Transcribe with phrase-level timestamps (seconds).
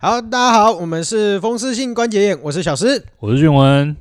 [0.00, 3.96] 好，大家好，我们是风湿性关节炎，我是小诗，我是俊文。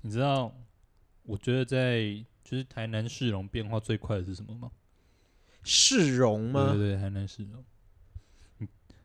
[0.00, 0.50] 你知道，
[1.24, 2.00] 我觉得在
[2.42, 4.70] 就是台南市容变化最快的是什么吗？
[5.64, 6.70] 市容吗？
[6.70, 7.62] 对对对，台南市容。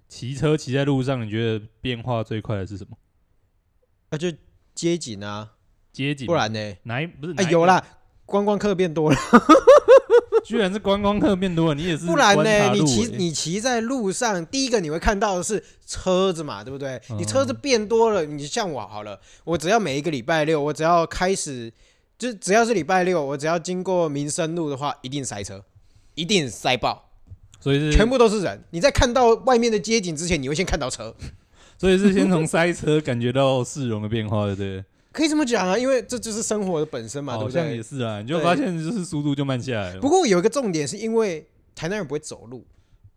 [0.07, 2.97] 骑车骑在路上，你觉得变化最快的是什么？
[4.11, 4.31] 那、啊、就
[4.73, 5.55] 街景啊，
[5.91, 6.77] 街景，不然呢？
[6.83, 7.33] 哪一不是？
[7.35, 7.85] 哎，有啦，
[8.25, 9.17] 观光客变多了。
[10.49, 12.07] 居然是观光客变多了，你也是、欸？
[12.07, 12.73] 不然呢？
[12.73, 16.99] 你骑你骑在路上，第一个你会看到的是车子嘛，对不对？
[17.11, 21.71] 嗯、你车子变多了，你像我好了，我只要每一个礼拜六，我只要开始，
[22.17, 25.63] 就只要是礼拜六，我只要经过民生路的话，一定塞车，
[26.15, 27.11] 一定塞爆，
[27.59, 28.63] 所以是全部都是人。
[28.71, 31.15] 你在看到外面的街景之前，你会先看到车，
[31.77, 34.83] 所以是先从塞车感觉到市容的变化，对不对？
[35.19, 37.61] 可以这么讲啊，因为这就是生活的本身嘛，对不对？
[37.61, 39.99] 好像也是啊，你就发现就是速度就慢下来了。
[39.99, 41.45] 不过有一个重点，是因为
[41.75, 42.65] 台南人不会走路，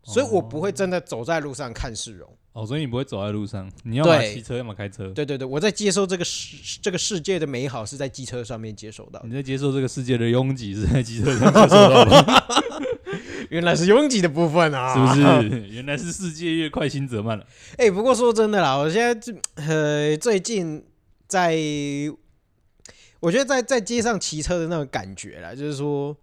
[0.02, 2.28] 所以我不会真的走在路上看市容。
[2.54, 5.08] 哦，所以你不会走在路上，你要么骑车，要么开车。
[5.10, 9.22] 对对对，我在接受这个世这个世界的美好，是在机车上面接受到。
[9.24, 12.42] 你在接受这个世界的拥挤，是在机车上接受到的。
[13.48, 15.68] 原来是拥挤的部分啊，是不是？
[15.68, 17.46] 原来是世界越快，心则慢了。
[17.78, 20.82] 哎，不过说真的啦，我现在这呃最近。
[21.32, 21.56] 在，
[23.18, 26.14] 我觉得在在街上骑车的那种感觉啦，就是说，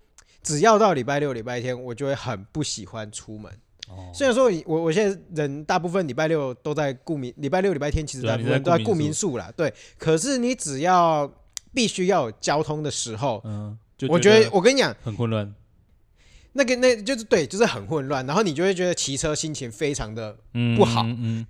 [0.43, 3.51] 只要到礼拜六、礼拜天，我就会很不喜欢出门。
[3.87, 9.51] 哦，虽然说我我现在人大部分礼拜六都在顾民，礼拜六、礼拜天其实大部分都在顾民宿啦。
[9.57, 11.27] 对，可是你只要
[11.73, 13.75] 必须要有交通的时候，嗯，
[14.07, 15.51] 我觉得我跟你讲很混乱。
[16.53, 20.37] 那个那就是对，就是很混乱，然后你就会觉得骑车心情非常的
[20.77, 21.47] 不好，嗯，嗯，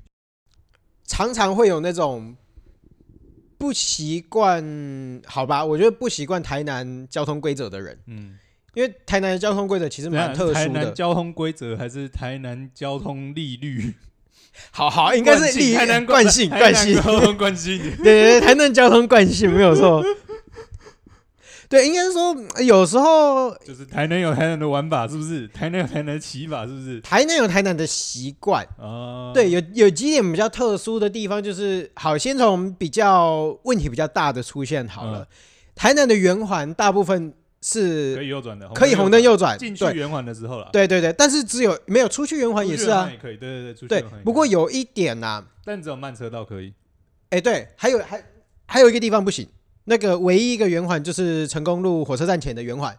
[1.06, 2.38] 常常会有那种。
[3.60, 8.40] 不习惯，好吧，我觉得不习惯台南交通规则的人，嗯，
[8.74, 10.54] 因为台南的交通规则其实蛮特殊的。
[10.54, 13.94] 台南交通规则还是台南交通利率？
[14.72, 17.78] 好好，应该是利率惯性惯性交通惯性。
[18.02, 20.04] 对对对，台南交通惯性没有错。
[21.70, 25.48] 对，应该是说有时候就是台南有台南的玩法，是不是？
[25.50, 27.00] 台南有台南的骑法，是不是？
[27.02, 29.32] 台南有台南的习惯啊。
[29.36, 35.20] 对，有有几点比较特殊的地方，就是好，先从比较问题比较大的出现好了。
[35.20, 35.28] 嗯、
[35.76, 37.32] 台南的圆环大部分
[37.62, 40.70] 是可以右转的，可以红灯右转进去圆环的时候了。
[40.74, 43.38] 对对对，但是只有没有出去圆环也是啊，也可以。
[43.38, 44.04] 对对对，出去对。
[44.24, 46.74] 不过有一点呐、啊，但只有慢车道可以。
[47.30, 48.24] 哎、欸，对，还有还
[48.66, 49.48] 还有一个地方不行。
[49.90, 52.96] 那个唯一一个圆环就是成功路火车站前的圆环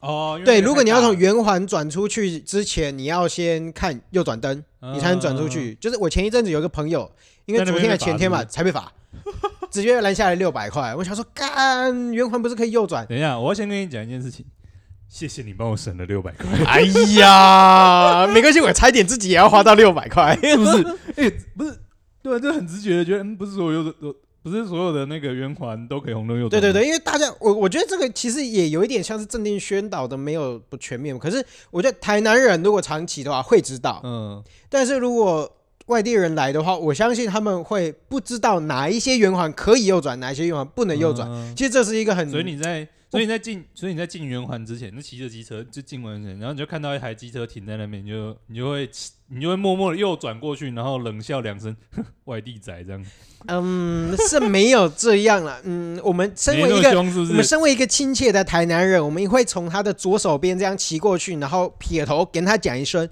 [0.00, 4.62] 哦，对，如果你要从圆环转出去之前，你要先看右转灯，
[4.92, 5.76] 你才能转出去。
[5.76, 7.08] 就是我前一阵子有个朋友，
[7.46, 8.92] 因为昨天还前天嘛，才被罚，
[9.70, 10.92] 直接拦下来六百块。
[10.96, 13.06] 我想说，干圆环不是可以右转？
[13.06, 14.44] 等一下，我要先跟你讲一件事情，
[15.08, 16.48] 谢谢你帮我省了六百块。
[16.66, 16.80] 哎
[17.16, 20.84] 呀， 没关系，我差一点自己也要花到六百块，是不是？
[21.16, 21.78] 哎，不是，
[22.20, 24.14] 对，这很直觉的觉得，嗯，不是所有的都。
[24.44, 26.50] 不是所有的那个圆环都可以红灯右转。
[26.50, 31.18] 对对对，因为大家，我我觉得这个其实也有一点像是政令宣导的，没有不全面。
[31.18, 35.50] 可是我觉得台南人如果长期的话会知道，嗯，但是如果
[35.86, 41.26] 外地人来的话，我相信他们会不知道哪一些圆环可以右转，哪一些圆环不能右转。
[41.30, 42.30] 嗯、其实这是一个很……
[42.30, 42.86] 所以你在。
[43.10, 48.90] 所以你在进，所以你在进圆环之前，你骑着机车就进完人，然后你就看到一台机车停在那边，你就你就会
[49.28, 51.74] 你就会默默的右转过去，然后冷笑两声，
[52.24, 53.04] 外地仔这样。
[53.46, 55.60] 嗯，是没有这样了。
[55.64, 63.08] 嗯，我们身为一个，是是我们身为一个亲切的台南人，我们会从他的左手边这样骑过去，然后撇头跟他讲一声：“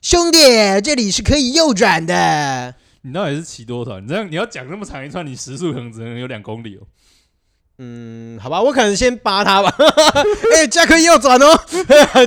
[0.00, 0.38] 兄弟，
[0.82, 4.00] 这里是可以右转的。”你到底是骑多少？
[4.00, 6.86] 你这样你要讲那么长一串，你时速可能只能有两公里哦。
[7.78, 9.72] 嗯，好吧，我可能先扒他吧。
[10.54, 11.60] 哎、欸，这可以右转哦，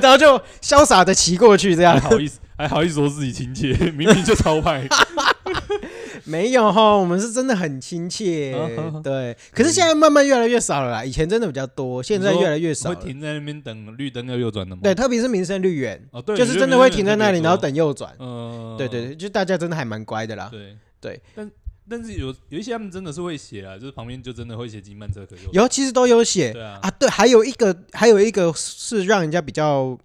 [0.01, 1.99] 然后就潇洒的骑过去，这样。
[1.99, 4.85] 还好意思，还好意思说自己亲切， 明明就超派。
[6.25, 8.53] 没有哈，我们是真的很亲切。
[8.53, 8.67] 啊、
[9.01, 11.05] 对，可是现在慢慢越来越少了啦。
[11.05, 12.89] 以前真的比较多，现在越来越少。
[12.89, 14.81] 会停在那边等绿灯要右转的吗？
[14.83, 18.13] 对，特别是民生绿园，哦，对，就是真的会停在那里，然后等右转。
[18.19, 20.49] 嗯，对对对，就大家真的还蛮乖的啦。
[20.51, 21.49] 对对，但。
[21.91, 25.35] 但是有有一些他们真的是会写啊，就是旁边就真的会写金慢车可。
[25.51, 26.53] 有，其实都有写。
[26.53, 29.97] 对啊，啊，对，还有一个，还有一个是让人家比较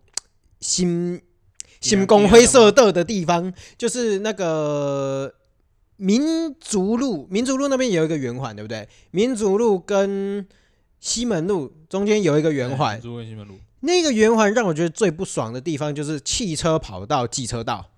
[0.61, 1.21] 心
[1.91, 5.33] 心公灰色的的地方，就是那个
[5.97, 8.89] 民族路，民族路那边有一个圆环，对不对？
[9.11, 10.47] 民族路跟
[10.99, 12.95] 西门路中间有一个圆环。
[12.95, 13.55] 民族路跟西门路。
[13.81, 17.91] 那个圆环让我觉得最不爽的地方就是汽车跑道、机车道。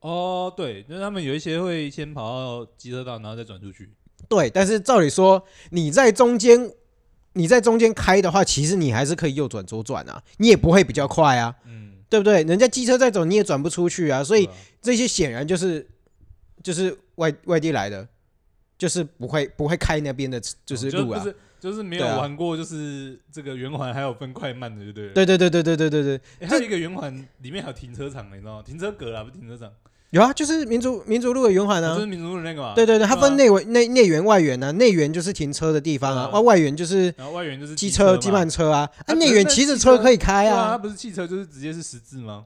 [0.00, 3.90] 哦，对，那他们有一些会先跑到机车道，然后再转出去。
[4.30, 6.72] 对，但是照理说，你在中间，
[7.34, 11.69] 你在中间开的话，其实你还是可以右转左转啊，你也不会比较快啊，嗯，
[12.10, 12.42] 对不对？
[12.42, 14.46] 人家机车在走，你也转不出去啊，所以
[14.82, 15.88] 这些显然就是
[16.62, 18.06] 就是外外地来的，
[18.76, 21.24] 就是不会不会开那边的，就是路啊。
[21.60, 25.26] 就是没有玩过，就是这个圆环还有分快慢的，对不对？
[25.26, 26.48] 对对对对对对对对。
[26.48, 28.62] 还有一个圆环里面还有停车场，你知道吗？
[28.66, 29.70] 停车格啊，不是停车场。
[30.10, 32.74] 有啊，就是民族民族路的圆环啊，就是民族路那个嘛。
[32.74, 42.44] 对对对，它分内围内内圆外圆啊，内圆就是停车的地方啊，外外圆就是然后外圆就是机车机慢车啊，啊内圆骑着车可以开啊，它不是汽车就是直接是十字吗？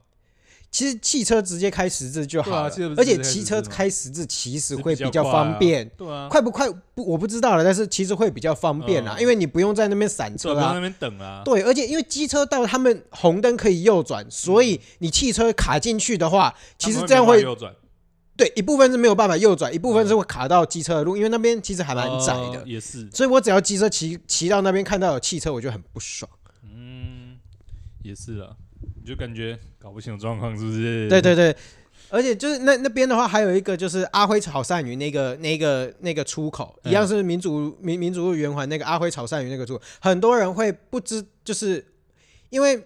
[0.74, 5.88] 其实汽车直接开十字就好了，而且骑车开十字其实会比较方便。
[5.96, 11.42] 对啊，快不快不我不知道了，但是其实会比较方便啦，因为你不用在那边闪车啊，那边等啊。
[11.44, 17.72] 对，而且因为机车道他们红灯可以右转，所以你汽车卡进去的话，其实这样会右转。
[18.36, 22.64] 对，一部分是没有办法右转，一部分是会卡到机车的路，因为那边其实还蛮窄的。
[22.66, 26.28] 也是，所以我只要机车骑骑到那边看到有汽车，我就很不爽。
[26.64, 27.36] 嗯，
[28.02, 28.56] 也是啊。
[29.00, 31.08] 你就感觉搞不清楚状况，是不是？
[31.08, 31.54] 对对对，
[32.10, 41.84] 而且就是那那边的话，还有一个就是阿辉炒鳝鱼那个那个那个出口，一样是民主民民主路圆环那个阿辉炒鳝鱼那个出口，很多人会不知，就是
[42.50, 42.84] 因为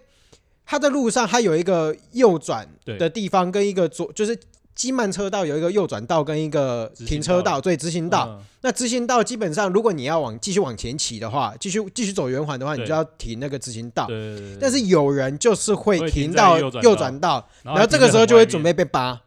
[0.65, 4.37] 他在路上，他有一个右转的地方跟一个左，就是。
[4.79, 8.41] 机慢车道有一个右转道跟一个停车道，对，直行道。
[8.61, 14.57] 那直行道基本上，如果你要往继续往前骑的话，继续继续走圆环的话，你就要停那个直行道对。
[14.57, 19.19] 但是有人就是会停到右转道，然后这个时候就会准备被扒。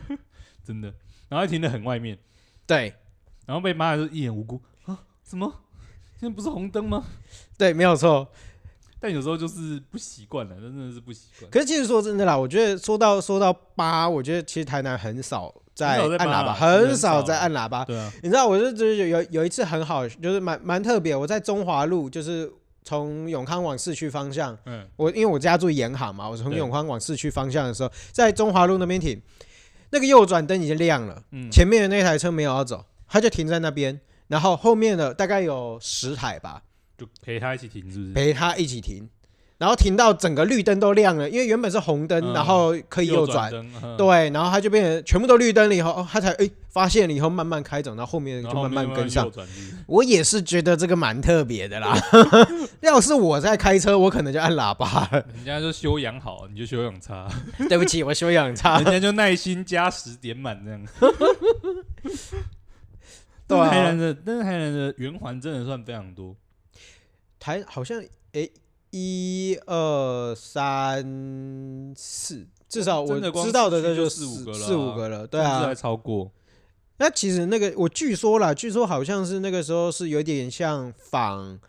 [0.66, 0.90] 真的，
[1.28, 2.18] 然后停得很外面。
[2.66, 2.94] 对，
[3.44, 4.98] 然后被扒的时候一脸无辜啊？
[5.22, 5.52] 什么？
[6.18, 7.04] 现在不是红灯吗？
[7.58, 8.26] 对，没有错。
[9.04, 11.50] 但有时候就是不习惯了，真的是不习惯。
[11.50, 17.84] 可是其实说真的啦，我觉得说到说到八，我觉得其实台南很少在按喇叭，很少在按喇叭。
[17.84, 21.14] 对啊，你知道，我就觉得有有有一次很好，就是蛮蛮特别。
[21.14, 22.50] 我在中华路，就是
[22.82, 29.20] 从永康往市区方向，嗯，我因为我家住沿海嘛，我从永康往市区方向的时候，在中华路那边停，
[29.90, 36.62] 那个右转灯已经亮了，嗯，前面的那台车没有要走，他就停在那边，然后后面的大概有十台吧。
[36.96, 38.12] 就陪他一起停，是不是？
[38.12, 39.08] 陪他一起停，
[39.58, 43.50] 然后停到整个绿灯都亮了，因为原本是红灯，然后可以右转，
[43.96, 49.30] 对，然后他就变成全部都绿灯了以后，哦，他才哎发现了以后慢慢开走，然后后面就慢慢跟上。
[49.86, 51.96] 我也是觉得这个蛮特别的啦。
[52.82, 55.24] 要是我在开车，我可能就按喇叭了。
[55.34, 57.28] 人家就修养好，你就修养差。
[57.68, 58.78] 对不起，我修养差。
[58.82, 60.84] 人家就耐心加时点满这样。
[63.46, 66.34] 对啊，台南的，但是台南的圆环真的算非常多。
[67.44, 68.02] 台好像
[68.32, 68.50] 诶，
[68.88, 71.04] 一二三
[71.94, 76.32] 四，至少我知道的这就四五个了，四五个了，对啊，还超过。
[76.96, 81.60] 那其实那个我据说啦，据说好像是那个时候是有点像仿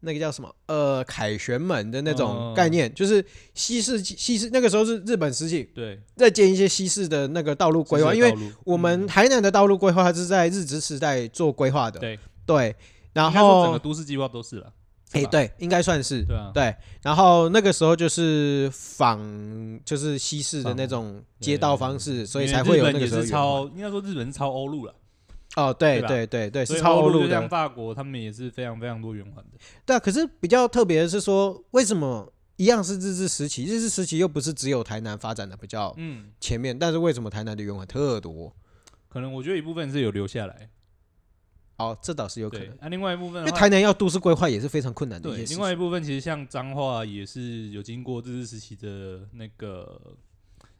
[0.00, 3.22] 那个叫什么呃凯旋门的那种概念，就是
[3.52, 8.34] 西式西式那个时候是日本时期，对，在建一些西式的那个道路规划，因为
[8.64, 12.18] 我们台南的道路规划它是在日治时代做规划的，对。
[12.46, 12.74] 对，
[13.12, 14.72] 然后整个都市计划都是了。
[15.12, 16.74] 哎，对，应该算是对啊，对。
[17.02, 19.18] 然后那个时候就是仿，
[19.84, 24.94] 就是西式的那种街道方式，所以才会有那个时候超，应该说日本是超欧陆了。
[25.56, 27.30] 哦，对对对对，是超欧陆的。
[27.30, 29.58] 像法国，他们也是非常非常多圆环的。
[29.86, 38.54] 对啊，可是比较特别的是说，为什么一样是日治时期，日治时期又不是只有台南发展的比较嗯前面，但是为什么台南的圆环特多？
[39.08, 40.68] 可能我觉得一部分是有留下来。
[41.78, 42.76] 哦，这倒是有可能。
[42.80, 45.30] 那、啊、另外一部分，因为台南要都市规划也是非常困难的。
[45.30, 50.16] 对，另外一部分其实像彰化也是有经过日治时期的那个，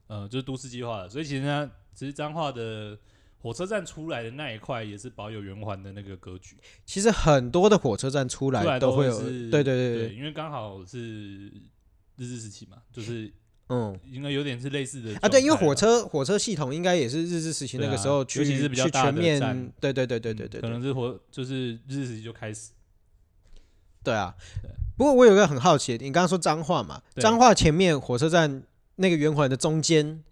[0.08, 1.08] 呃，就是都市计划的。
[1.08, 2.98] 所以其实呢，其实彰化的
[3.38, 6.56] 火车站出来的那一块也是保有圆环的那个格局。
[6.84, 11.46] 其实很多的火车站出来都会有，对对对对，对，因为刚好是
[12.16, 13.32] 日治时期嘛，就是。
[13.70, 22.70] 嗯，应该有点是类似的啊，对，因为火车火车系统应该也是日治时期那个时候去，尤其是比较大的站，对对对对对对，可能是火就是日治时期就开始，
[24.02, 24.34] 对啊。
[24.96, 28.62] 不过我有个很好奇，你刚刚说脏话嘛，脏话前面火车站
[28.96, 30.24] 那个圆环的中间，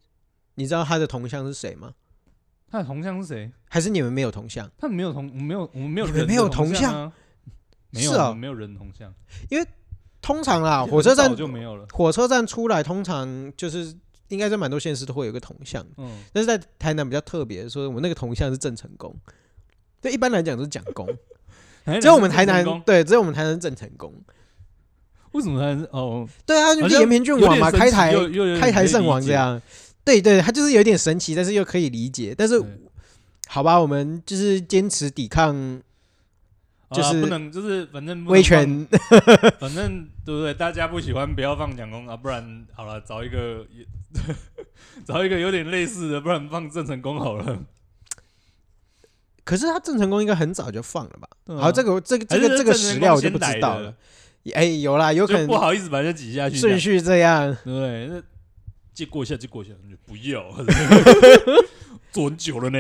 [0.55, 1.93] 你知道他的铜像是谁吗？
[2.71, 3.53] 他的铜像是谁？
[3.69, 4.71] 还是你们没有铜像？
[4.79, 7.13] 他们没有铜，我没有，我们没有人没有铜像，
[7.91, 9.13] 没有，没有人铜像，
[9.51, 9.67] 因为。
[10.27, 11.87] 通常啦，火车站就没有了。
[11.93, 13.95] 火车站出来，通常就是
[14.27, 15.87] 应该在蛮多县市都会有一个铜像。
[15.99, 19.15] 嗯，但是在台南比较特别，说我们那个铜像是郑成功。
[20.01, 21.07] 对，一般来讲都是蒋公，
[22.03, 24.13] 只有我们台南对，只有我们台南郑成功。
[25.31, 26.29] 为什么他是哦？
[26.45, 28.13] 对啊，就是延平郡王嘛，开台
[28.59, 29.63] 开台圣王这样。
[30.05, 32.35] 对对，他就是有点神奇，但是又可以理解。
[32.37, 32.61] 但是
[33.47, 35.81] 好吧，我们就是坚持抵抗。
[36.93, 38.87] 就是不能，就是反正威权，
[39.59, 40.55] 反正对不对？
[40.55, 43.67] 大家不喜欢，不要放蒋公 啊，不然好了，找一个
[45.05, 47.59] 找一个有点类似的，不然放郑成功好了。
[49.45, 51.29] 可是他郑成功应该很早就放了吧？
[51.61, 53.95] 好，这个这个这个这个史料我就不知道了。
[54.55, 58.07] 哎，有啦，有可能不好意思把人挤下去，顺序这样，对不对？
[58.07, 58.23] 那
[58.95, 60.45] 借过一下，借过一下，你不要，
[62.13, 62.79] 做很久了呢。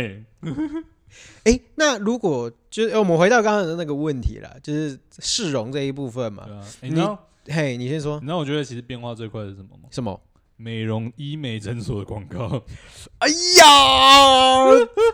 [1.44, 6.46] 哎，那如果就是我们回到刚刚的那个问题了，就是市容这一部分嘛。
[6.80, 7.28] 你知道？
[7.46, 8.16] 嘿，你先说。
[8.20, 9.88] 你知道我觉得其实变化最快的是什么吗？
[9.90, 10.20] 什么？
[10.56, 12.62] 美容医美诊所的广告。
[13.18, 14.66] 哎呀！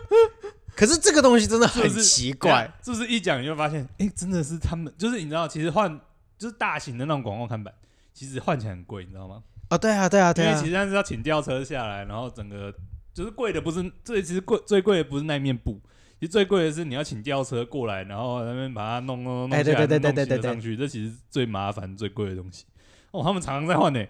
[0.75, 5.99] 可是这个东西真的很奇怪，是不是一讲你就发现，哎，真的是他们，就是你知道，其实换。
[6.35, 7.73] 就是大型的那种广告看板，
[8.13, 9.41] 其实换起来很贵，你知道吗？
[9.69, 10.49] 哦，对啊，对啊，对啊。
[10.49, 12.73] 因为其实它是要请吊车下来，然后整个
[13.13, 15.79] 就是贵的不是最其实贵最贵的不是那面布，
[16.23, 22.63] 其实最贵的是你要请吊车过来，然后那边把它弄弄弄弄起来，弄上去，这其实最麻烦最贵的东西。
[23.11, 24.01] 哦，他们常常在换呢，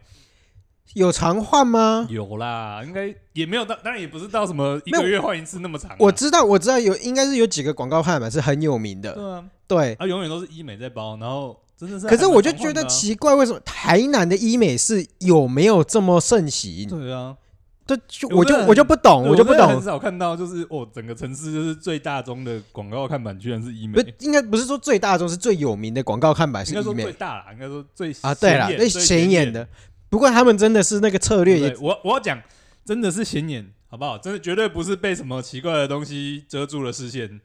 [0.93, 2.05] 有常换吗？
[2.11, 5.95] 有啦，应该也没有到，当然也不是到什么一个月换一次那么长。
[5.97, 9.13] 我知道，我知道有，应该是有几个广告看板是很有名的。
[9.15, 11.59] 对啊，对，它永远都是医美在包，然后。
[12.07, 16.87] 可是我就觉得奇怪，为什么台南的医美是有没有这么盛行？
[16.87, 17.35] 对啊，
[17.85, 19.67] 对，就我就我就不懂，我就不懂。
[19.67, 24.01] 很少看到就是哦，整个城市就是最大宗的广告看板居然是医美。
[24.01, 27.03] 不，应该不是说最大宗，是最有名的广告看板是医美。
[27.03, 29.67] 最大啦，应该说最啊，对啦，最显眼的。
[30.09, 32.41] 不过他们真的是那个策略也，我我要讲，
[32.85, 33.73] 真的是显眼。
[33.89, 34.17] 好不好？
[34.17, 37.39] 真的绝对不是被什么奇怪的东西遮住了视线，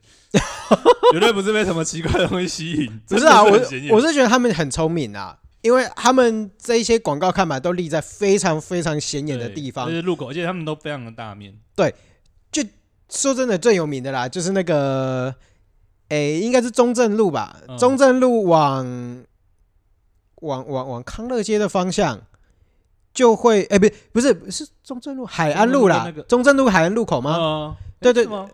[1.13, 2.99] 绝对不是被什么奇怪的东西吸引。
[3.07, 3.51] 不是啊，我
[3.91, 11.57] 我是觉得他们很聪明啊，因为他们这一些广告看板都立在非常非常显眼的地方，就是路口，而且他们都非常的大面。
[11.75, 11.93] 对，
[12.51, 12.63] 就
[13.09, 15.33] 说真的，最有名的啦，就是那个，
[16.09, 17.57] 哎、欸，应该是中正路吧？
[17.67, 19.23] 嗯、中正路往
[20.41, 22.21] 往往往康乐街的方向。
[23.11, 27.75] 就会哎，不不是不是中正路海安路啦，中正路海安路口吗？
[27.99, 28.47] 对对，反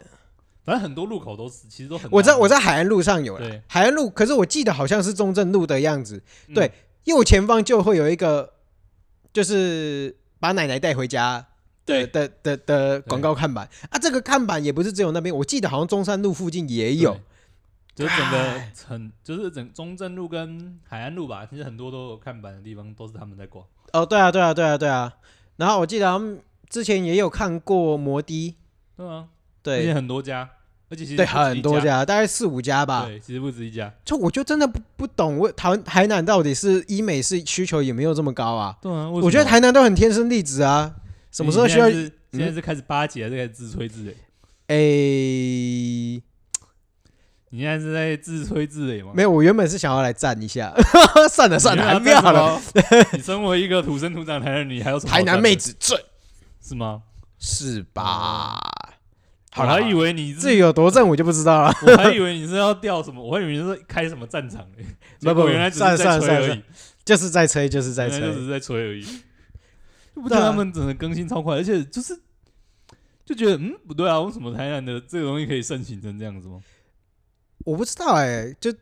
[0.68, 2.10] 正很多路口都是，其实都很。
[2.10, 6.24] 我在我在海安路上有了海安路，可是我记得好像是中正路的样子。
[6.54, 6.72] 对，
[7.06, 8.54] 右前方就会有一个，
[9.34, 11.48] 就是把奶奶带回家
[11.86, 13.98] 的的的的广告看板啊。
[13.98, 17.20] 这个看板也不是只有那边，我记得好像中山路附近也有。
[17.96, 23.64] 就是整个很，就是整中正路跟海岸路吧，其实很多都有看板的地方都是他们在挂。
[23.94, 25.14] 哦，对啊，对啊，对啊，对啊。
[25.56, 28.58] 然后我记得他们之前也有看过摩的，
[28.98, 29.28] 对啊，
[29.64, 30.50] 对，而且很多家，
[30.90, 33.06] 而且其实对很多家，大概四五家吧。
[33.06, 33.92] 对，其实不止一家。
[34.04, 38.78] 就我就真的不不懂，我台台南到底是医美是需求也没有这么高啊？
[38.82, 40.94] 对啊，我觉得台南都很天生丽质啊，
[41.32, 41.90] 什么时候需要？
[41.90, 44.14] 现在是开始巴结还是开始自吹自擂？
[44.68, 46.22] 诶。
[47.52, 49.14] 你现在是在自吹自擂吗？
[49.16, 50.74] 没有，我原本是想要来赞一下，
[51.32, 52.62] 算 了算了，还不要了。
[53.14, 55.12] 你身为一个土生土长台南，你还有什么？
[55.12, 55.98] 台南妹子最
[56.62, 57.04] 是吗？
[57.40, 58.60] 是吧？
[59.56, 61.74] 好了，我还以为你自己有多正，我就不知道了。
[61.88, 64.86] 我还以为你是要调什么，我还以为你是开什么战场 嘞。
[65.22, 66.62] 不不，原来只是在吹而已，
[67.06, 69.06] 就是在吹，就是在吹，就是在吹而已。
[70.14, 72.20] 不觉得他们整个更新超快，而且就是
[73.26, 76.60] 就觉得嗯不对啊，为什么台南的这个东西可以盛行成这样子吗？
[77.66, 78.74] 我不知道哎、欸，就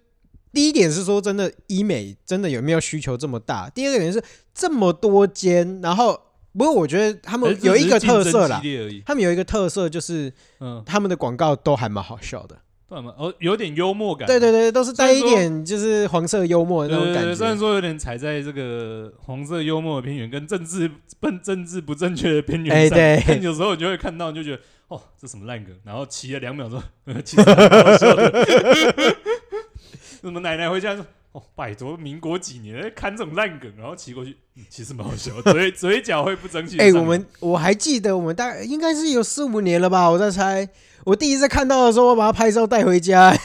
[0.52, 3.70] 第一点是说，真的医美真的有没有需求这么大？
[3.70, 6.20] 第二个点是这么多间，然后
[6.54, 8.62] 不过我觉得他们有一个特色啦，
[9.06, 12.58] 他们有一个特色就是，嗯，他们的广告都还蛮好笑的？
[12.90, 17.34] 哦，有点幽默感，对对对，都是带一点就是黄色幽默的那种感觉。
[17.34, 20.88] 虽然说有点踩在这个黄色幽默的边缘，跟政治
[21.20, 24.62] 不政治不正确的边缘上，有时候你就会看到，就觉得。
[24.90, 25.74] 哦，这什么烂梗？
[25.84, 26.80] 然后骑了两秒钟，
[27.26, 28.46] 其实蛮好笑的。
[30.22, 31.04] 什么奶奶回家说
[31.34, 36.78] ：“哦，拜托，民国几年看这种烂梗？”然后骑过去，嗯、其实蛮好笑， 嘴嘴角会不争气。
[36.78, 40.08] 哎、欸，我们我还记得，我们大概应该是有四五年了吧？
[40.10, 40.68] 我在猜，
[41.04, 43.36] 我第一次看到的时候，我把它拍照带回家，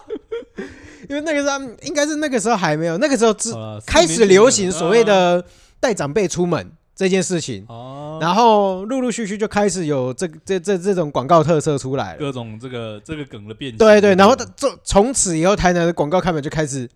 [1.08, 3.52] 因为那个时候应该是那个时候还没有，那个时候只
[3.86, 5.44] 开始流行所谓的
[5.80, 6.70] 带长辈出门。
[7.00, 13.78] 这件事情，哦、然后陆陆续续就开始有这这这这种广告特色出来了，各种这个这个梗的变形。
[13.78, 16.86] 对对，然后从从此以后，台南的广告看板就开始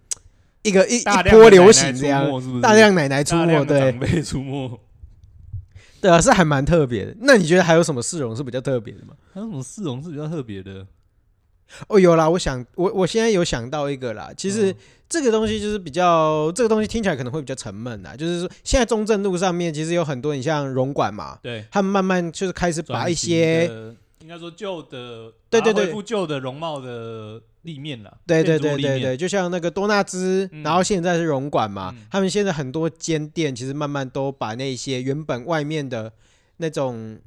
[0.60, 2.30] 一个一一波流行这样，
[2.60, 4.78] 大量奶奶出没，对，长辈出没，
[6.02, 7.16] 对啊，是还蛮特别的。
[7.20, 9.14] 那你觉得还有什么市容是比较特别的吗？
[9.32, 10.86] 还有什么市容是比较特别的？
[11.88, 14.70] 哦，有啦，我想我我现在有想到一个啦，其实。
[14.70, 18.16] 嗯这个东西就是比较，这个东西听起来可能会比较沉闷啊。
[18.16, 23.70] 就是说，现在中正路上面其实有很多，你像荣管嘛，对，他们慢慢就是开始把一些，
[24.20, 28.16] 应该说旧的，对对对，恢复旧的容貌的立面了。
[28.26, 36.10] 对对对对对，就像那个多纳兹，嗯、然后现在是荣管嘛，嗯、他们现在很多间店其实慢慢都把那些原本外面的
[36.56, 37.18] 那种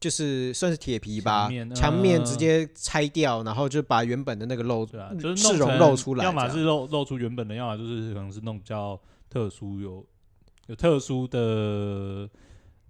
[0.00, 10.04] 就是算是铁皮吧，墙面，直接拆掉，然后就把原本的那个露，对啊，就是市容露出来，要么是露露出原本的，要么就是可能是那种比较特殊有
[10.66, 12.28] 有特殊的。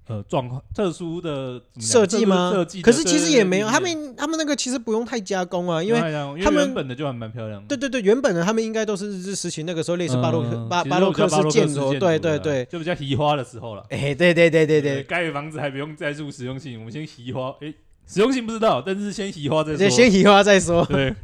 [0.07, 2.51] 呃，状况特殊的设计吗？
[2.53, 6.01] 设计，可是其实也没有，他们他们那个其实不用太加工啊，因为
[6.43, 7.69] 他们原本的就还蛮漂亮的。
[7.69, 13.87] 对对对，原本的他们应该都是日治时期那个时候类似巴洛克巴巴洛克式建筑，对对对，就比较移花的时候了。
[13.91, 17.55] 哎，对对对对对，盖房子还不用再注实用性，我们先移花。
[17.61, 17.73] 哎，
[18.05, 19.89] 实用性不知道，但是先移花再说。
[19.89, 20.85] 先移花再说。
[20.87, 21.15] 对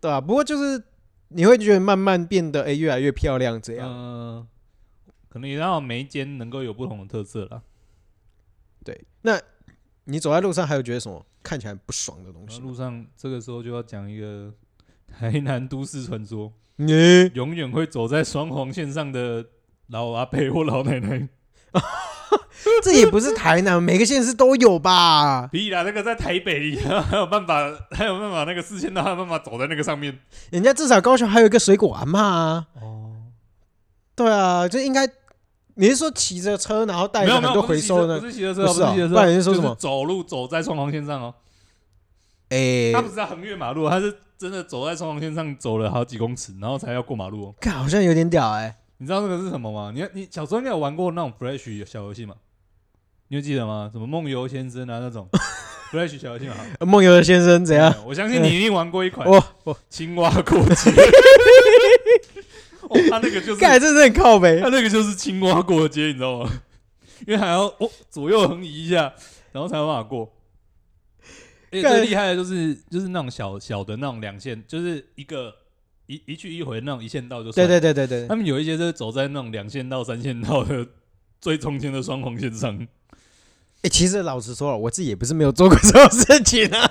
[0.00, 0.82] 对啊，不过就是
[1.28, 3.88] 你会觉得慢慢变得哎越来越漂亮这样。
[3.88, 4.46] 嗯，
[5.28, 7.62] 可能也让每一间能够有不同的特色了。
[8.86, 9.36] 对，那
[10.04, 12.60] 你走在路上还有觉得什么看起来不爽的东西？
[12.60, 14.52] 路上这个时候就要讲一个
[15.08, 19.44] 台南都市传说，你永远会走在双黄线上的
[19.88, 21.28] 老阿伯或老奶奶。
[22.84, 25.48] 这也不是台南，每个县市都有吧？
[25.48, 27.54] 屁啦，那个在台北还有办法，
[27.90, 30.16] 还有办法，那个四千都还有办法走在那个上面。
[30.50, 32.68] 人家至少高雄还有一个水果阿嬷啊。
[32.80, 33.16] 哦，
[34.14, 35.04] 对啊，就应该。
[35.78, 38.18] 你是说骑着车，然后带着很多回收呢？
[38.18, 39.74] 不是骑着车，不是骑着车，不然人说什么？
[39.76, 41.34] 走路走在双黄线上哦。
[42.48, 47.54] 哎，他不是在横越马路，他是真的走在双黄线上走了好几公尺，然后才要过马路哦。
[47.60, 48.74] 看，好像有点屌哎。
[48.98, 49.92] 你知道那个是什么吗？
[49.94, 52.34] 你你小时候应该有玩过那种 Flash 小游戏吗？
[53.28, 53.90] 你有记得吗？
[53.92, 55.28] 什么梦游先生啊那种
[55.92, 56.54] Flash 小游戏吗？
[56.80, 57.94] 梦游先生怎样？
[58.06, 59.28] 我相信你一定玩过一款。
[59.28, 60.90] 哦，青蛙过街。
[62.90, 64.60] 哦，他那个就是，盖，这是很靠北。
[64.60, 66.62] 他那个就是青蛙过街，你知道吗？
[67.26, 69.12] 因为还要哦左右横移一下，
[69.52, 70.32] 然后才有办法过。
[71.70, 75.52] 哎，最厉害的就是就是那种小小的那种两线，就是一个
[76.06, 77.66] 一一去一回那种一线道就算。
[77.66, 78.28] 对对对对对。
[78.28, 80.86] 他们有一些是走在那种两线道、三线道的
[81.40, 82.86] 最中间的双黄线上。
[83.82, 86.90] 哎，其实老实说了，我自己也不是没有做过 这种事情啊。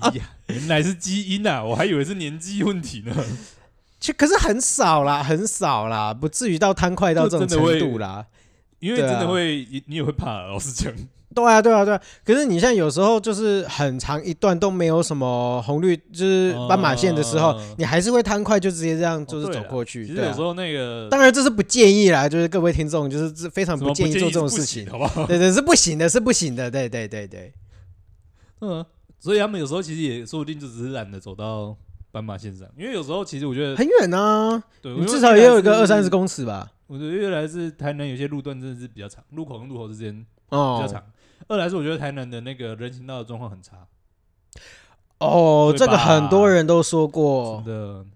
[0.00, 3.16] 哎呀，原来是基因啊，我还以为是年纪问题呢。
[4.00, 8.24] 其可是很少啦，很少啦，不至于到贪快到这种程度啦。
[8.78, 10.92] 因为真的会，啊、你也会怕，老实讲。
[11.34, 12.00] 对啊，对啊，对啊。
[12.24, 20.04] 可是你像有时候就是很长一段都没有什么红绿，就是斑马线的时候，呃、你还是会贪快，就直接这样就是走过去。
[20.04, 25.26] 哦、其实有时候那个，啊、当然这是不建议啦，就是各位听众就是非常不建议做这种事情，好不好？
[25.26, 27.52] 对对，是不行的，是不行的，对对对对。
[28.60, 28.84] 嗯，
[29.18, 31.76] 所以他们有时候其实也说不定就只是懒得走到。
[32.10, 36.70] 斑马线上，因为有时候其实我觉得很远啊，对，你至少也有一个二三十公尺吧。
[36.86, 40.14] 我觉得一来是台南有些路段真的是比较长，路口跟路口之间
[40.48, 41.02] 比较长；
[41.48, 43.86] 二来是我觉得台南的那个人行道的状况很差。
[45.18, 47.62] 哦，这个很多人都说过。
[47.64, 48.06] 真的，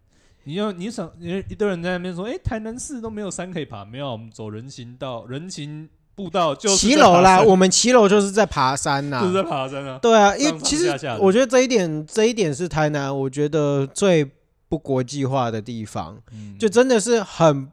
[0.44, 5.88] 你要你想，你一堆人在那边说，哎，台南市都没有山可以爬，没有，我们走人行道，人行。
[6.22, 9.98] 步道就骑楼啦，我们骑楼就是在爬山呐，就是在爬山啊。
[10.00, 14.30] 对啊，因为其实我觉得这一点，这一点是台南我觉得最
[14.68, 16.16] 不国际化的地方，
[16.60, 17.68] 就真的是很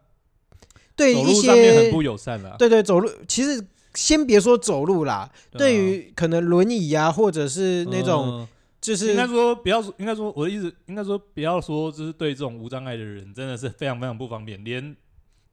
[0.96, 2.56] 对一些很不友善了。
[2.58, 8.48] 对对，走路其实先别说走路啦，对于可能轮椅啊，或者是那种
[8.82, 14.96] 就是应该说不要说，应该说我的意思应该说不要说，就是对这种无障碍的人真的是非常非常不方便，连。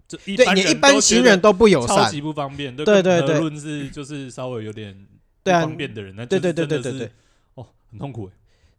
[0.08, 2.74] 就一般人，一般行人都不友善，超级不方便。
[2.76, 4.96] 对对对，无论是就是稍微有点
[5.42, 7.10] 不方便的人，那对对对对对对，
[7.54, 8.30] 哦，很痛苦。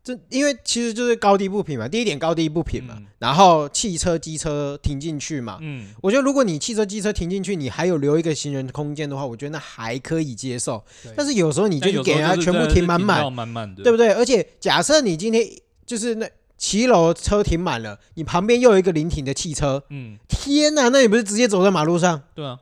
[0.04, 10.82] 这因为其实就是高低不平嘛，第一点高低不平嘛，然后汽车机车停进去嘛，嗯，我觉得如果你汽车机车停进去，你还有留一个行人空间的话，我觉得那还可以接受。
[11.14, 14.14] 但是有时候你就给人家全部停满满，满满的，对不对？
[14.14, 15.46] 而且假设你今天
[15.86, 16.30] 就是那。
[16.58, 22.22] 骑楼车停满了，你旁边又有一个临停的汽车，嗯，天哪，那你不是直接走在马路上？
[22.34, 22.60] 对啊，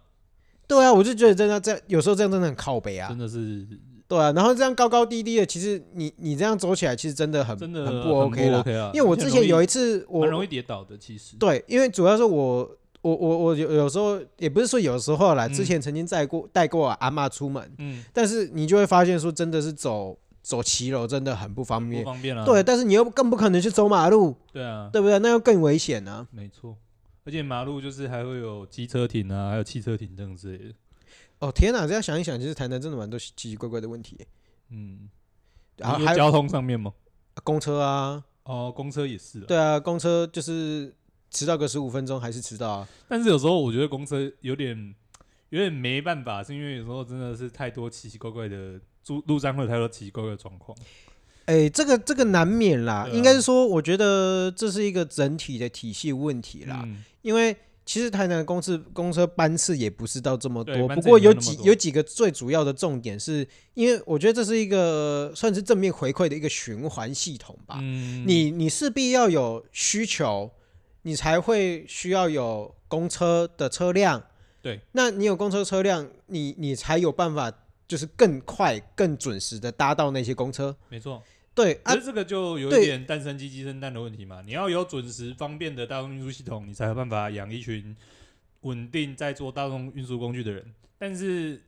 [0.68, 3.66] 对啊，我就觉得真的这样，有时候这样真的很靠北啊，真的是，
[4.08, 8.62] 对啊，然后这样高高低低的，其实你你这样走起来，其实真的很真的很不 OK 了，
[8.94, 11.38] 因为我之前有一次我很容易跌倒的，其实。
[11.38, 12.70] 对，因为主要是我
[13.02, 20.18] 我我我有有时候也不是说有时候啦，之前曾经带过带过阿妈出门，嗯，但是你就会发现说真的是走。
[20.46, 22.46] 走骑楼真的很不方便，不方便啊。
[22.46, 25.18] 对，但是你又更不可能去走马路，对啊，对不对？
[25.18, 26.28] 那又更危险呢。
[26.30, 26.78] 没错，
[27.24, 30.76] 而且马路就是还会有机车停啊，还有汽车停这样之类的。
[31.40, 34.20] 哦天哪，这样想一想，其实台南真的蛮多奇奇怪怪的问题。
[34.70, 35.10] 嗯，
[35.78, 36.94] 然后还有交通上面吗？
[37.44, 39.40] 公车啊，哦，公车也是。
[39.42, 40.96] 对啊，公车就是
[41.32, 42.88] 迟到个十五分钟还是迟到啊。
[43.08, 44.94] 但是有时候我觉得公车有点
[45.50, 48.80] 有点没办法，是因为有时候真的是太多奇奇怪怪的。
[49.08, 50.78] 路路上会有太多奇怪的状况，
[51.46, 53.08] 哎，这个这个难免啦。
[53.08, 56.82] 啊、应该是说，我觉得这是一个整体的体系问题啦。
[56.86, 67.78] 嗯、因为其实台南的公司公车班次也不是到这么多，不过有几有几个最主要的重点是，因为我觉得这是一个算是正面回馈的一个循环系统吧。
[67.80, 70.50] 嗯，你你势必要有需求，
[71.04, 74.24] 你才会需要有公车的车辆。
[74.64, 77.54] 对，那你有公车车辆，你你才有办法
[77.88, 80.76] 就是更快、更准时的搭到那些公车。
[80.90, 81.22] 没错。
[81.54, 84.42] 对，啊可是这个就有一点蛋生鸡鸡生蛋的问题嘛。
[84.46, 87.96] 你要有准时方便的大众运输系统，你才有办法养一群
[88.62, 90.74] 稳定在做大众运输工具的人。
[90.98, 91.62] 但是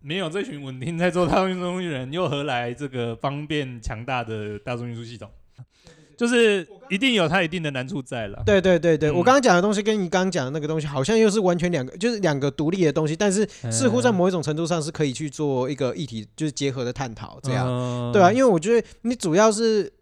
[0.00, 5.30] 没有这群稳定在做大众运输工具的人，又何来这个方便强大的大众运输系统？
[6.16, 8.42] 就是一定有它一定的难处在了。
[8.46, 9.14] 对对对对，嗯。
[9.14, 18.12] 我刚刚讲的东西跟你刚刚讲的那个东西，好像又是完全两个，就是两个独立的东西，但是似乎在某一种程度上是可以去做一个议题，就是结合的探讨，这样，嗯。
[18.12, 19.92] 对啊，因为我觉得你主要是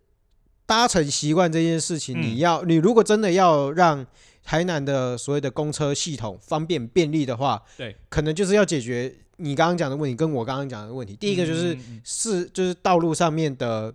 [0.67, 2.23] 搭乘习惯这件事情，嗯。
[2.23, 4.07] 你要你如果真的要让
[4.45, 11.17] 台南的所谓的公车系统方便便利的话，对，可能就是要解决你刚刚讲的问题，跟我刚刚讲的问题。
[11.17, 13.95] 第一个就是是就是道路上面的。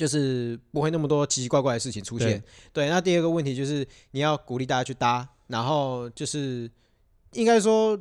[0.00, 2.88] 就是不会那么多奇奇怪怪的事情出现，对。
[2.88, 6.70] 那第二个问题就是你要鼓励大家去搭，然后就是
[7.32, 8.00] 应该说，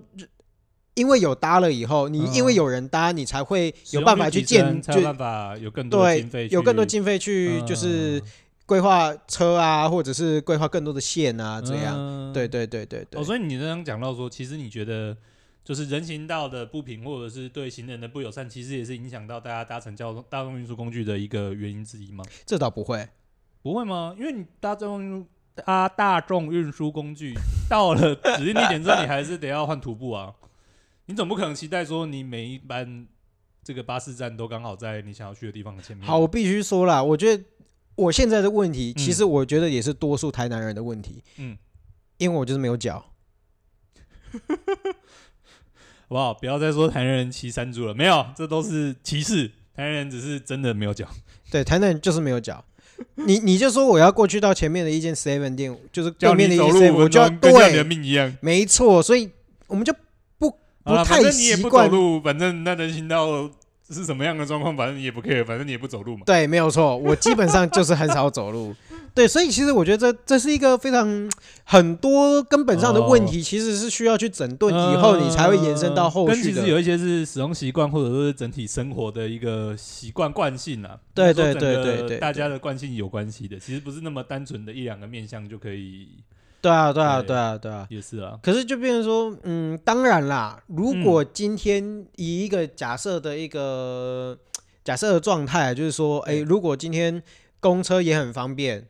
[0.93, 8.23] 因为有搭了以后，你因为有人搭，你才会有办法去建，才有办法有更多经费，对，有更多经费去就是
[8.65, 12.31] 规划车啊，或者是规划更多的线啊，这样。
[12.31, 13.19] 对对对对对。
[13.19, 15.17] 哦，所以你刚刚讲到说，其实你觉得。
[15.63, 22.23] 就是人行道的不平，或者是对行人的不友善，其实也是影响到大家搭乘交通大众运输工具的一个原因之一吗？
[22.45, 23.07] 这倒不会，
[23.61, 24.15] 不会吗？
[24.17, 27.33] 因为你搭众搭大众运输工具
[27.69, 30.33] 到了指定地点之后，你还是得要换徒步啊。
[31.05, 33.07] 你总不可能期待说你每一班
[33.63, 36.07] 这个巴士站都刚好在你想要去的地方的前面。
[36.07, 37.43] 好，我必须说啦，我觉得
[37.95, 41.23] 我现在的问题，其实我觉得也是多数台南人的问题。
[41.37, 41.57] 嗯，
[42.17, 43.13] 因为我就是没有脚。
[46.09, 46.33] 好不好？
[46.33, 49.47] 不要再说台南人骑山猪了，没有，这都是歧视。
[49.75, 51.07] 台南人只是真的没有脚。
[51.51, 52.65] 对，台南人就是没有脚。
[53.13, 58.35] 你你就说我要过去到前面的一间 Seven 店，就是对面的一间 Seven，我就要对，跟你的命一样。
[58.41, 59.29] 没错，所以
[59.67, 59.93] 我们就
[60.39, 60.49] 不
[60.83, 61.05] 不太习惯。
[61.05, 63.49] 反正你也不走路，反正那人行道
[63.87, 66.23] 是什么样的状况，反正你也不 care，反正你也不走路嘛。
[66.25, 68.75] 对，没有错，我基本上就是很少走路。
[69.13, 71.29] 对，所以其实我觉得这这是一个非常
[71.63, 76.35] 很多根本上的问题，其实是需要去整顿以后，你才会延伸到后续的。
[76.35, 80.97] 跟其实有一些是使用习惯，或者说是整体生活的一个习惯惯性啊。
[81.13, 86.07] 对对对对对，大家的惯性有关系的，其实不是那么单纯的一两个面向就可以。
[86.61, 88.37] 对啊，对啊，对啊，对啊，也是啊。
[88.43, 94.37] 可是就变成说，嗯，当然啦，如果今天以一个假设的一个
[94.83, 97.21] 假设的状态，就是说，哎，如果今天
[97.59, 98.87] 公车也很方便。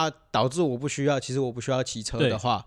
[0.00, 2.64] 啊，导致我不需要，其实我不需要骑车的话，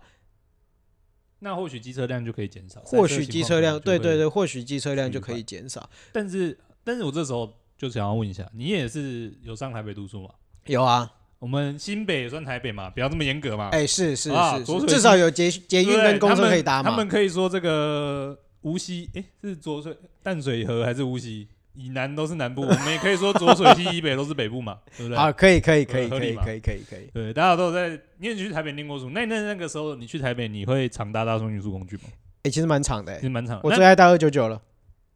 [1.40, 2.80] 那或许机车量就可以减少。
[2.82, 5.88] 或许机车量，对对对，或许机车量就可以减少。
[6.12, 10.30] 但是，但是我这时候就想要问一下，你也是有上台北读书吗？
[10.66, 13.68] 有啊，我们新北也算台北嘛，不要这么严格嘛。
[13.70, 16.90] 哎，是是是，至少有捷捷运跟公车可以搭嘛。
[16.90, 21.48] 他们可以说这个无锡，哎，是浊水淡水河还是无锡？
[21.74, 25.18] 以南都是南部，我们也可以说左水溪以北都是北部嘛，对不对？
[25.18, 27.10] 啊，可以，可以，可以，可以，可以，可以，可以。
[27.12, 27.90] 对，大家都在。
[28.18, 32.04] 你也去台北念过书，那那那个时候你去台北，你会常搭大众运输工具吗？
[32.44, 33.60] 哎，其实蛮长的，其实蛮长。
[33.62, 34.60] 我最爱搭二九九了。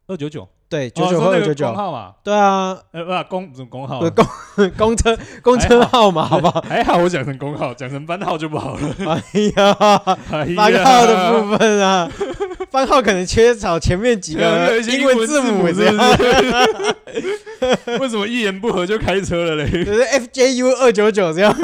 [0.07, 2.15] 二九九，对，九九和二九九号嘛。
[2.23, 3.99] 对啊，呃，不，公什么公号？
[4.09, 4.25] 公
[4.77, 6.61] 公车公车号码，好不好？
[6.67, 8.79] 还好我讲成公号，讲成班号就不好了。
[9.05, 9.21] 哎
[9.55, 9.73] 呀，
[10.55, 12.09] 班号的部分啊。
[12.71, 15.89] 班号可能缺少前面几个英文字母，是不是。
[17.99, 19.67] 为什么一言不合就开车了嘞？
[19.83, 21.51] 就是 FJU 二九九这样。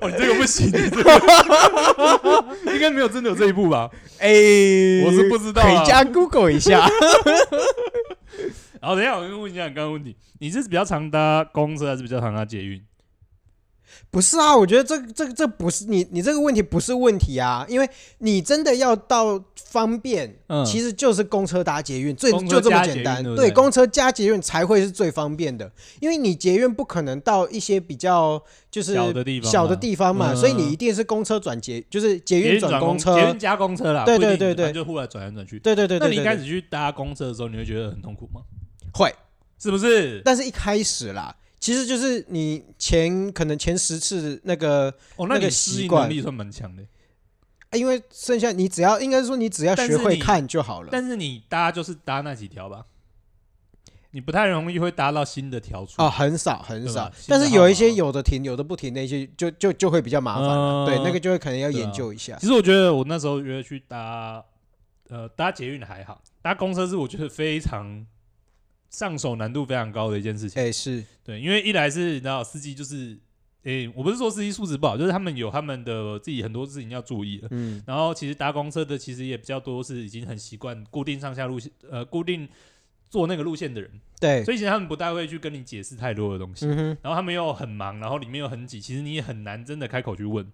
[0.00, 3.90] 哦，你这个不行，这个应该没有真的有这一步吧？
[4.18, 4.28] 哎，
[5.04, 6.88] 我是不知道，可以加 Google 一下。
[8.80, 12.82] 然后等一下，我先问一下你刚刚问题，你是比较常搭公车还是比较常搭捷运？
[14.08, 23.22] 不是啊，我觉得这这这不是你你这个问题不是问题啊，因为你真的要到方便，嗯，其实就是公车搭捷运，最就这么简单。
[23.22, 28.40] 对，对，公车加捷运才会是最方便的，因为你捷运不可能到一些比较
[28.70, 34.04] 就是小的地方小的地方嘛，所以你一定是公车转捷，就是捷运转公车，捷运加公车啦。
[34.04, 35.58] 对对对对，就忽然转来转去。
[35.58, 38.40] 对对对，那你一开始去搭公车的时候，你会觉得很痛苦吗？
[38.92, 39.14] 会，
[39.58, 40.22] 是不是？
[40.24, 41.34] 但是一开始啦。
[41.58, 46.82] 其实就是你前可能前十次那个哦，那个适应能力算蛮强的，
[47.78, 50.88] 因为剩下你只要应该说你只要学会看就好了。
[50.90, 52.86] 但是你搭就是搭那几条吧？
[54.12, 60.84] 你不太容易会搭到新的条出哦，很少很少吧，但是有一些有的停，有的不停，那些就就就会比较麻烦了。
[60.84, 62.36] 嗯对，那个就会可能要对啊研究一下。
[62.40, 64.42] 其实我觉得我那时候约去搭，
[65.10, 68.04] 呃，搭捷运还好，搭公车是我觉得非常
[68.90, 70.60] 上手难度非常高的一件事情。
[70.62, 73.18] 哎，是，对，因为一来是你知道司机就是，
[73.62, 77.48] 诶、我不是说司机素质不好，就是他们有他们的自己很多事情要注意的。
[77.52, 82.48] 嗯，然后其实搭公车的其实也比较多是已经很习惯固定上下路线，呃，固定
[83.08, 86.66] 坐那个路线的人，对，所以其实他们不太会去跟你解释太多的东西。
[86.66, 90.50] 嗯，然后他们又很忙，然后里面又很挤，其实你也很难真的开口去问。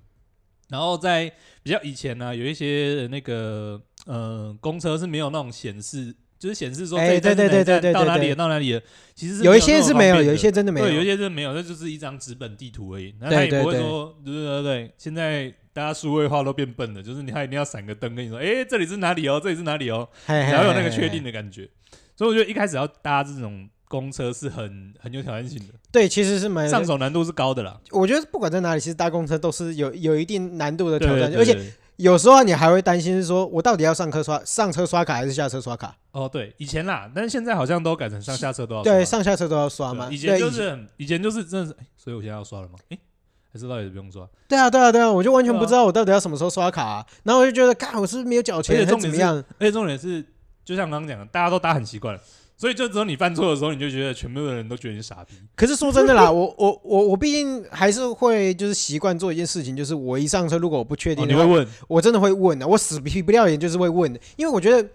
[0.69, 8.81] 然后在比较以前呢、有一些那个呃公车是没有那种显示，就是显示说这哎一站是哪一对对对对到哪里到哪里了，
[9.15, 10.87] 其实有一些是没有，有一些真的没有。
[10.87, 13.15] 对，有一些真的没有，那就是一张纸本地图而已。
[13.21, 21.69] 那他也不会对对对说，对对对对，现在大家数位化都变笨了，就是你他一定要闪个灯跟你说，哎，这里是哪里哦，这里是哪里哦，嘿嘿才会有那个嘿确定的感觉。
[22.17, 27.79] 所以我觉得一开始要搭这种公车是很很有挑战性的，对，其实是蛮上手难度是高的啦。
[27.91, 35.97] 我觉得不管在哪里，其实搭公车都是有有一定难度的挑战，而且对对对有时候你还会担心是说，我到底要上课刷上车刷卡还是下车刷卡？
[36.13, 40.07] 哦对，以前啦，但是现在好像都改成上下车都要刷对，上下车都要刷吗？
[40.09, 42.75] 对啊以前就是很以前就是真的是，哎所以我现在要刷了吗？
[42.91, 42.99] 哎，
[43.53, 44.29] 还是到底不用刷？
[44.49, 49.45] 对啊，对啊，对啊，我就完全不知道我到底要什么时候刷卡啊，然后我就觉得，嘎，我是不是没有缴而钱，且重点是怎么样？
[49.59, 50.25] 而且重点是，
[50.65, 52.21] 就像刚刚讲的，大家都打很习惯了，
[52.57, 55.35] 所以就只有你犯错的时候，你就觉得全部的人都觉得你傻逼。
[55.55, 61.67] 可是说真的啦， 我我我我毕竟还是会就是习惯做一件事情，就是我一上车，如果我不确哦，定你会问？
[61.89, 64.89] 我真的会问的，我死皮不要脸就是会问的，因为我觉得。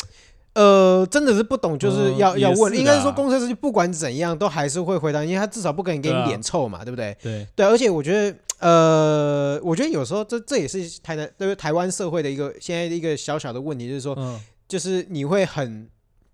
[0.53, 7.15] 呃，真的是不懂，就是要、嗯要问，应该是说公车司机不管怎样都还是会回答，因为他至少不可能给你脸臭嘛，对不对？
[7.23, 15.87] 对，对，而且我觉得，呃，我觉得有时候这这也是台南对台湾社会的一个现在的一个小小的问题，就是说，嗯，就是你会很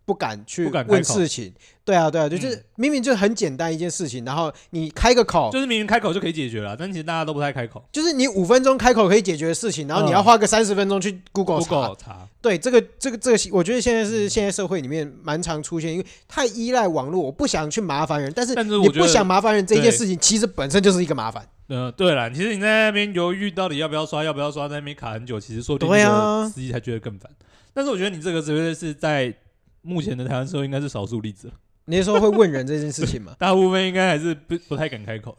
[0.08, 1.54] 不敢去问事情。
[1.84, 7.84] 对啊，对啊，就是嗯明明就很简单一件事情，然后你开个口，就是明明开口就可以解决了，但其实大家都不太开口。
[7.92, 11.68] 就是你五分钟开口可以解决的事情，然后你要嗯花个三十分钟去 Google 查。
[11.68, 21.46] Google 查，对，这个这个这个，我觉得现在是现在社会里面蛮常出现，因为太依赖网络，我不想去麻烦人，但是你不想麻烦人这件事情，其实本身就是一个麻烦。
[21.68, 27.30] 呃，对了，其实你在那边犹豫到底要不要刷，要不要刷，在那边卡很久，其实说不定司机才觉得更烦。
[27.74, 29.34] 但是我觉得你这个只会是在
[29.82, 31.54] 目前的台湾社会应该是少数例子了，
[31.86, 33.36] 你是说会问人这件事情吗？
[33.40, 35.38] 大部分应该还是不不太敢开口。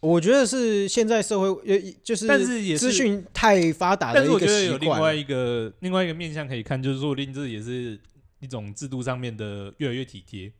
[0.00, 5.18] 我觉得是现在社会也，就是但是也是资讯太发达但是我觉得有另外惯。
[5.18, 7.98] 一个另外一个面向可以看，就是说不定这也是
[8.40, 10.52] 一种制度上面的越来越体贴。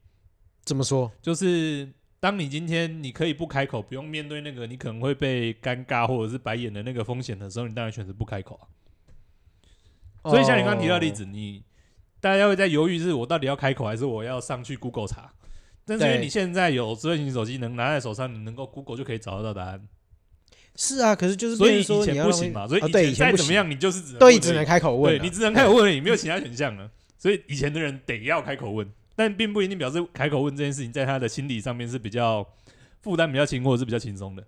[0.65, 1.13] 怎么说？
[1.21, 1.87] 就是
[2.21, 8.65] 当你今天你可以不开口，不用面对那个你可能会被尴尬或者是白眼的那个风险的时候，你当然选择不开口啊。
[10.31, 11.63] 所以像你刚刚提到的例子，哦你
[12.25, 15.31] 大家会在犹豫，是我到底要开口还是我要上去 Google 查？
[15.85, 19.87] 但是因为你现在有智慧型手机，能拿在手上，你能够 Google 就可以找得到答案。
[20.75, 25.19] 是啊，可是就是所以说前不行嘛，所以以以前再怎么样，你就是只能对，问而已只能开口问啊。
[25.19, 26.91] 对你只能开口问而已，没有其他选项了。
[27.19, 32.47] 所以以前的人得要开口问，但并不一定表示开口问这件事情在他的心理上面是比较
[33.03, 34.43] 负担比较轻，或者是比较轻松的，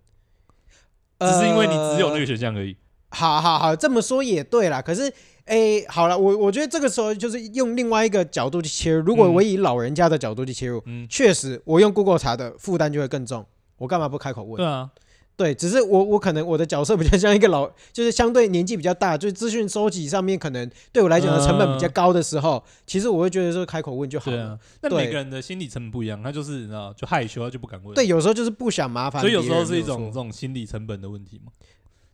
[1.21, 2.75] 只是因为你只有那个选项而已。
[3.11, 4.83] 好好好，这么说也对啦。
[4.83, 5.13] 可是，
[5.45, 9.03] 哎，好了，我我觉得这个时候就是用另外一个角度去切入。
[9.05, 13.47] 如果嗯我以老人家的角度去切入，嗯，确实我用 Google 查的负担就会更重。
[13.79, 14.57] 我干嘛不开口问？
[14.57, 14.91] 对啊，
[15.37, 24.59] 对，只是我我可能我的角色比较像一个老， 就是相对年纪比较大，就是资讯收集上面可能对我来讲的成本比较高的时候，其实我会觉得说开口问就好了。
[24.81, 24.97] 那啊。
[24.97, 27.95] 每个人的心理成本不一样，他就是你知道，就害羞，他就不敢问。
[27.95, 31.53] 对，有时候就是不想麻烦，所以有时候是一种这种心理成本的问题嘛。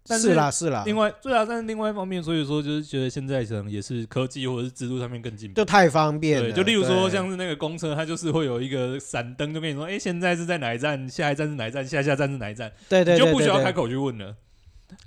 [0.07, 5.55] 但是啦是啦，另外，对啊，但是另外一方面，所以说就是觉得现在可能也是科技或者是制度上面更进步。
[5.55, 6.49] 就太方便了。
[6.49, 14.35] 对，就例如说像是那个公车，它就是会有一个闪灯，就跟你说，哎、现在是在哪一站，下一站是哪一站，下下站是哪一站，对对就不需要开口去问了。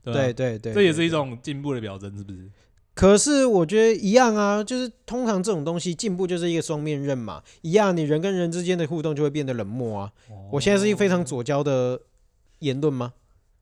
[0.03, 1.10] 对对对，这也是一。
[1.15, 2.49] 种进步的表征，是不是？
[2.93, 10.12] 可是我觉得一样啊，就是通常这种东西进步就是一个双面刃嘛，一样，你人跟人之间的互动就会变得冷漠啊。
[10.51, 12.01] 我现在是一个非常左交的
[12.60, 13.13] 言论吗？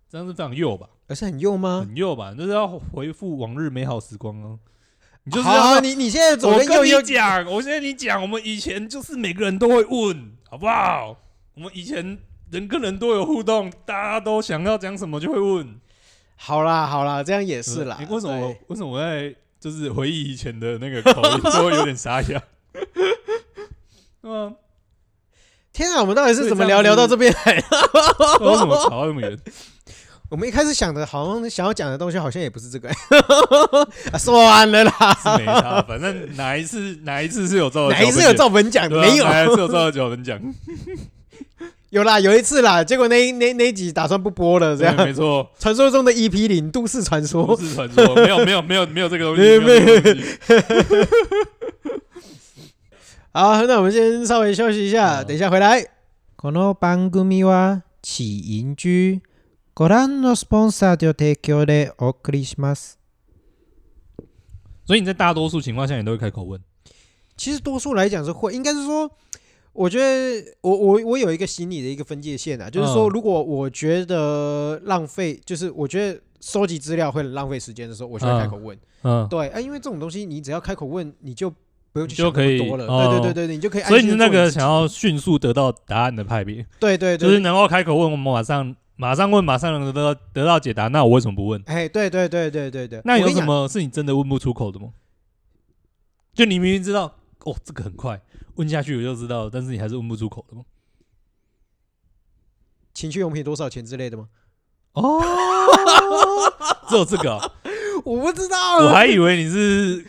[0.09, 1.85] 这样是非常右吧，而是很幼吗？
[1.87, 4.59] 很幼吧，就是要回复往日美好时光哦。
[5.25, 11.17] 你就是好啊，你你现在左我跟你讲，我现在你讲，我们以前就是每个人都会问，好不好？
[11.55, 12.17] 我们以前
[12.51, 15.79] 人跟人都有互动，大家都想要讲什么就会问。
[16.35, 17.95] 好啦好啦，这样也是啦。
[17.99, 22.41] 诶为什么为什么我在就是回忆以前的那个口音都会有点沙哑？
[24.23, 24.53] 嗯，
[25.71, 27.67] 天啊，我们到底是怎么聊聊到这边来的？
[28.45, 29.39] 为什么吵到那么远？
[30.30, 32.94] 我们一开始想的，好像想要讲的东西，好像也不是这个、欸
[34.12, 34.18] 啊。
[34.18, 40.38] 算了啦，是没差，反正哪一次哪一次是有照，哪一次有照本讲，没有，哪一次有照脚本讲。
[41.88, 45.50] 有啦，有一次啦，结果那那那一集打算不播了，这样没错。
[45.58, 51.06] 传说中的 EP 零都市传说，都市传说，没有没有没有没有这个东西，没有。
[53.32, 55.80] 好， 那我们先稍微休息一下，等一下回来。
[56.36, 59.22] この番组は起因居
[59.74, 62.98] ご覧のスポンサーで提供でお送りします。
[64.86, 66.60] 所以你在大多数情况下，你都会开口问。
[67.36, 69.10] 其实多数来讲是会，应该是说。
[69.74, 78.76] 我觉得我我我有一个心理的一个分界线啊，就是说，如果我觉得浪费，就是我觉得收集资料会浪费时间的时候，我就会开口问。
[79.02, 81.48] 嗯，对啊，因为这种东西你只要开口问，你就
[81.92, 82.86] 不用去想那么多了。
[82.88, 83.82] 对对对对，你就可以。
[83.82, 86.66] 所以你是那个想要迅速得到答案的派别。
[86.80, 91.61] 对对对，就是能够开口问，我们马上 马上问，马上能得到得到解答，那我为什么不问？
[91.65, 93.01] 哎，对对对对对对。
[93.05, 94.89] 那有什么是你真的问不出口的吗？
[96.33, 98.21] 就你明明知道，哦，这个很快。
[98.55, 100.63] 问下去我就知道，但是你还是问不出口的吗？
[102.93, 104.27] 情趣用品多少钱之类的吗？
[104.93, 105.19] 哦，
[106.87, 107.51] 只有这个、啊，
[108.05, 110.05] 我不知道，我还以为你是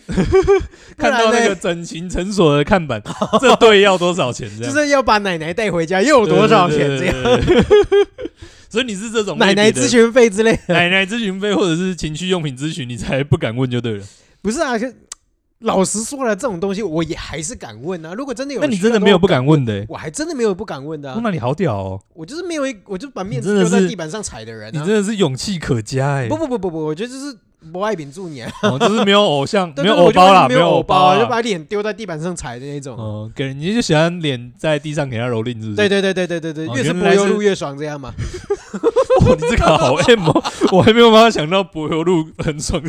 [0.98, 3.02] 看到那个整形诊所的看板，
[3.40, 4.46] 这对要多少钱？
[4.60, 6.80] 就是要把奶奶带回家又有多少钱？
[6.98, 7.14] 这样，
[8.74, 14.04] 所以你是这种奶奶咨询费之类的，奶奶咨询费或者是情趣用品咨询，你才不敢问就对了。
[14.42, 14.72] 不是啊，
[15.60, 18.12] 老实说了，这种东西我也还是敢问啊。
[18.14, 19.86] 如果真的有，那你真的没有不敢问的、欸？
[19.88, 21.20] 我还真的没有不敢问的、啊。
[21.22, 22.00] 那你好屌哦！
[22.14, 24.80] 我就是没有一，我就把面子丢在地板上踩的人、啊。
[24.80, 26.28] 你真的是勇气可嘉哎、欸！
[26.28, 27.32] 不不不不不，我觉得就是
[27.72, 32.96] 不爱秉助你、啊哦，就是没有偶像， 没有偶包啦，没有偶包、啊，就把脸丢在地板上踩的那种。
[32.96, 35.74] 哦，给人你就喜欢脸在地上给他蹂躏，是不是？
[35.76, 38.12] 对对对对对对对，越是柏油路越爽，这样嘛。
[39.26, 40.42] 哇，你这个好 M 哦！
[40.72, 42.82] 我还没有办法想到柏油路很爽。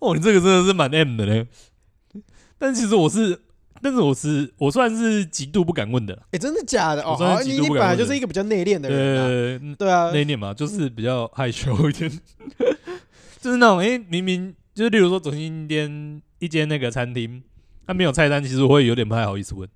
[0.00, 1.46] 哦，你这个真的是蛮 M 的嘞，
[2.58, 3.40] 但其实我是，
[3.84, 6.18] 但是我是，我算是极度不敢问的。
[6.30, 7.02] 哎，真的假的？
[7.02, 12.10] 哦，好，你你本来就是一个比较内敛的人，对啊，内敛嘛，就是比较害羞一点，
[13.42, 17.42] 就是那种，哎，明明就是，例如说走进一间一间那个餐厅，
[17.86, 19.68] 他没有菜单，其实我会有点不太好意思问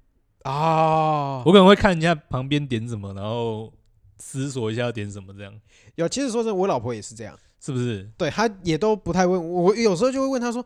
[0.44, 3.70] 啊，我可能会看一下旁边点什么，然后
[4.16, 5.52] 思索一下要点什么这样。
[5.96, 7.38] 有，其实说真的，我老婆也是这样。
[7.60, 8.08] 是不是？
[8.16, 10.64] 对，她也都不太问我，有时候就会问她说：“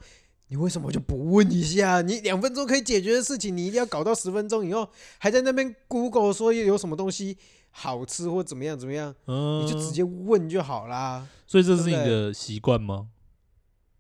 [0.49, 2.03] 你为什么就不问一下？
[2.03, 7.39] 你两分钟可以解决的事情，你一定要搞到十分钟以后，还在那边 Google 说有什么东西
[7.71, 9.15] 好吃或怎么样怎么样？
[9.27, 11.27] 嗯，你就直接问就好啦。
[11.47, 13.09] 所以这是你的习惯吗？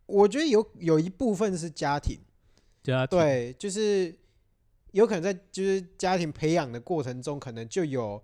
[0.05, 2.18] 我觉得有有一部分是家庭，
[2.83, 4.14] 家庭对，就是
[4.90, 8.22] 有可能在就是家庭培养的过程中，可能就有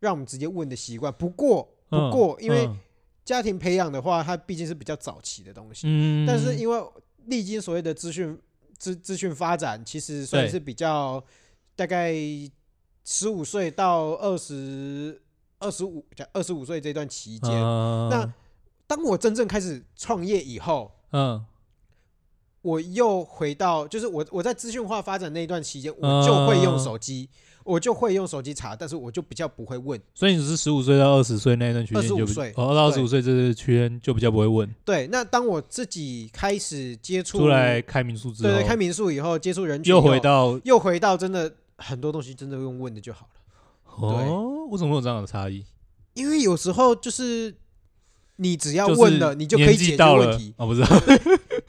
[0.00, 1.12] 让我们直接问的习惯。
[1.12, 2.68] 不过不过，因为
[3.24, 5.82] 家庭培养的话，它毕竟是比较早期的东西。
[5.86, 6.82] 嗯，但是因为
[7.30, 8.38] 历经所谓的资讯
[8.76, 11.24] 资资讯发展，其实算是比较
[11.74, 12.12] 大概
[13.04, 15.22] 十五岁到二十
[15.58, 17.50] 二十五二十五岁这段期间。
[18.10, 18.30] 那
[18.86, 21.44] 当我真正开始创业以后，嗯，
[22.62, 27.30] 我又回到就是我我在资讯化发展那一段期间，我就会用手机。
[27.64, 30.00] 我就会用手机查，但是我就比较不会问。
[30.14, 34.68] 所以你是十五岁到二十岁那段区间就，二十五岁哦，到二十五岁这个区间就比较不会问。
[34.84, 43.40] 对，那当我自己开始接触，出来开民宿之后，对对，开民宿以后接触人群，又回到又回到真的很多东西真的用问的就好了。
[43.96, 45.64] 哦，为什么会有这样的差异？
[46.14, 47.54] 因为有时候就是
[48.36, 50.54] 你只要问了，你就可以解决问题。
[50.56, 50.82] 哦，不是。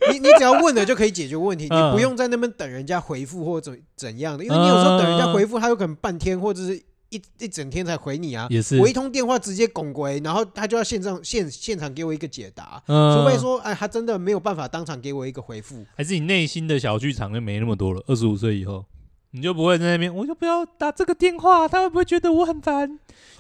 [0.10, 6.76] 你你只要问了就可以解决问题，你不用在那边等人家回复或怎怎样的，因为你有时候等人家回复，他有可能半天或者是
[7.10, 8.48] 一一整天才回你啊。
[8.50, 18.04] 也是，我一通电话直接拱回，然后他就要现场现现场给我一个解答，除非说哎，他真的没有办法当场给我一个回复，还是你内心的小剧场就没那么多了。
[18.08, 18.84] 二十五岁以后，
[19.32, 23.00] 你就不会在那边，我就不要打这个电话，他会不会觉得我很烦？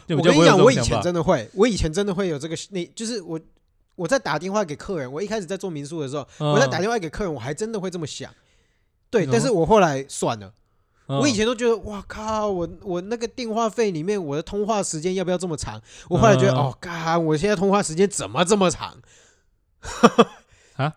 [0.10, 3.40] 我跟你讲，我以前真的会，我以前真的会有这个，那就是我。
[4.02, 8.34] 我在打电话给客人，我一开始在做民宿的时候，我在打电话给客人，我还真的会这么想，
[9.12, 10.52] 对，但是我后来算了，
[11.06, 15.80] 我以前都觉得，哇靠，我我那个电话费里面，我的通话时间要不要这么长？
[16.10, 18.98] 我后来觉得，哦，嘎，我现在通话时间怎么这么长？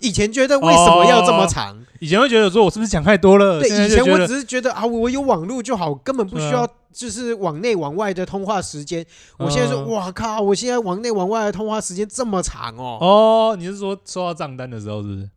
[0.00, 1.76] 以前觉得为什么要这么长？
[2.00, 3.60] 以前会觉得说我是不是讲太多了？
[3.60, 6.68] 对，以前我只是觉得啊，我有网络就好，根本不需要。
[6.94, 9.04] 就是往内往外的通话时间，
[9.36, 10.40] 我现在说，哇靠！
[10.40, 12.98] 我现在往内往外的通话时间这么长哦。
[13.00, 15.28] 哦，你是说收到账单的时候是不是？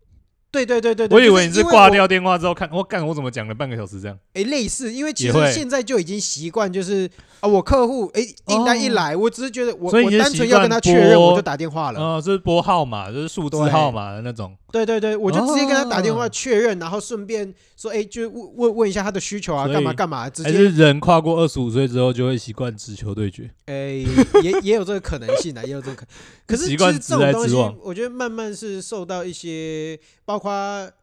[0.65, 4.17] 对对对对对，我以为你是挂挂掉电话之后看，我干我怎么讲了半个小时这样？
[4.33, 11.99] 哎，类似，因为其实现在就已经习惯，就是啊，我客户哎订单一来，我只是觉得我我单纯要跟他确认，我就打电话了。
[11.99, 14.55] 哦，这是拨号码，就是数字号码的那种。
[14.69, 20.29] 对对对，我就直接跟他打电话确认，然后顺便说，哎，就问问问一下他的需求啊，干嘛干嘛。
[20.29, 20.51] 直接
[20.83, 23.49] 人跨过二十五岁之后就会习惯直球对决？
[23.67, 24.03] 哎，
[24.43, 26.05] 也 也有这个可能性啊，也有这个可。
[26.45, 30.46] 可是其实这种东西，我觉得慢慢是受到一些包括。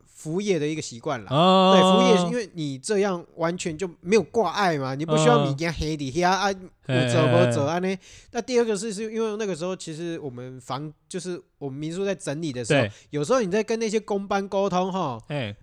[0.04, 6.48] 服务业的一个习惯了，哦、对，服务业因为你这样完全就没有挂碍嘛，你不需要米家黑底下啊，
[6.86, 7.96] 我走我走啊呢。
[8.32, 15.54] 那第二个是是因为那个时候其实我们房就是我们民宿在整理的时候，有时候你在跟那些工班沟通哈，嘿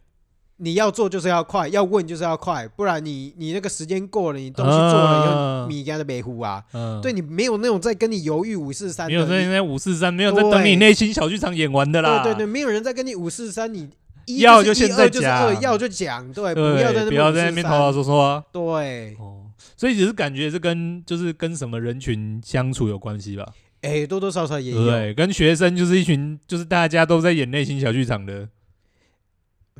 [0.61, 13.89] 你要做就是要快，要问就是要快，不然你你那个时间过了，你东西做了以后米家的北湖啊，嗯、对你没有那种在跟你犹豫五四三，没有在那五四三，没有在等你内心小剧场演完的啦，对对对，没有人在跟你五四三你。
[14.37, 16.61] 要就现在讲，要就讲，对，不
[17.15, 18.43] 要在那边头头说说。
[18.51, 23.45] 对，哦，所以只是感觉是跟就是跟什么人群相处有关系吧？
[23.81, 24.85] 哎，多多少少也有。
[24.85, 28.47] 对，跟学生就是一群，就是大家都在演内心小剧场的。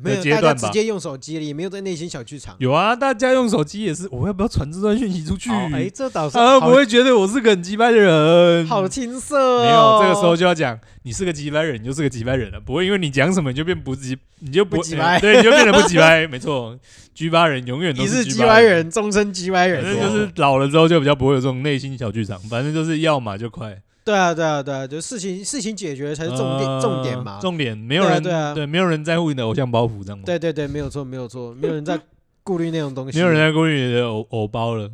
[0.02, 2.56] 没有，大家直接用手机了，也没有在内心小剧场。
[2.58, 4.08] 有啊，大家用手机也是。
[4.10, 5.50] 我要不要传这段讯息出去？
[5.72, 6.36] 哎，这倒是。
[6.36, 8.66] 他不会觉得我是个很机掰的人。
[8.66, 9.62] 好青涩。
[9.62, 12.60] 没有，这个时候就要讲，你是个鸡掰人，你就是个鸡掰人了。
[12.60, 15.20] 不会因为你讲什么你就变不鸡，你就不鸡掰。
[15.20, 16.26] 对，你就变得不鸡掰。
[16.28, 16.78] 没错，
[17.14, 19.82] 鸡掰人永远都是鸡掰人，终身鸡掰人。
[19.84, 22.38] 反正就是老了之后就比较不会有这种内心小剧场。
[22.50, 23.80] 反正就是要嘛就快。
[24.04, 27.38] 对啊，对啊，对啊，就事情事情解决才是重点，重点嘛。
[27.40, 30.24] 重点没有人对啊，对，没有人在乎你的偶像包袱，这样吗？
[30.26, 32.00] 对对对，没有错，没有错，没有人在
[32.42, 33.18] 顾虑那种东西。
[33.18, 34.90] 没有人在顾虑你的偶偶包了。